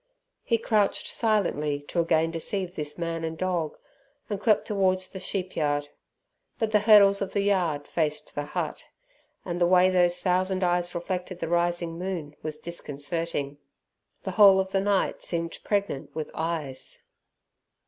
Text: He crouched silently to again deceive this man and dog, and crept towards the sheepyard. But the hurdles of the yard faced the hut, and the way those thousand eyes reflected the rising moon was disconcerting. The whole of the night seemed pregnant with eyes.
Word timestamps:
He 0.41 0.57
crouched 0.57 1.09
silently 1.13 1.79
to 1.81 1.99
again 1.99 2.31
deceive 2.31 2.73
this 2.73 2.97
man 2.97 3.23
and 3.23 3.37
dog, 3.37 3.77
and 4.31 4.39
crept 4.41 4.65
towards 4.65 5.07
the 5.07 5.19
sheepyard. 5.19 5.89
But 6.57 6.71
the 6.71 6.79
hurdles 6.79 7.21
of 7.21 7.33
the 7.33 7.43
yard 7.43 7.87
faced 7.87 8.33
the 8.33 8.41
hut, 8.45 8.83
and 9.45 9.61
the 9.61 9.67
way 9.67 9.91
those 9.91 10.19
thousand 10.19 10.63
eyes 10.63 10.95
reflected 10.95 11.37
the 11.37 11.49
rising 11.49 11.99
moon 11.99 12.35
was 12.41 12.57
disconcerting. 12.57 13.59
The 14.23 14.31
whole 14.31 14.59
of 14.59 14.69
the 14.71 14.81
night 14.81 15.21
seemed 15.21 15.59
pregnant 15.63 16.15
with 16.15 16.31
eyes. 16.33 17.03